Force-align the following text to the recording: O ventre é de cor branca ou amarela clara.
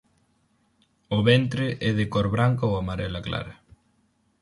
O 1.15 1.17
ventre 1.29 1.65
é 1.89 1.91
de 1.99 2.05
cor 2.13 2.27
branca 2.35 2.67
ou 2.69 2.73
amarela 2.81 3.21
clara. 3.27 3.53